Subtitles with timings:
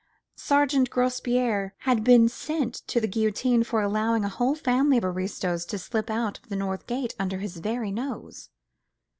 [0.37, 5.63] Sergeant Grospierre had been sent to the guillotine for allowing a whole family of aristos
[5.65, 8.49] to slip out of the North Gate under his very nose.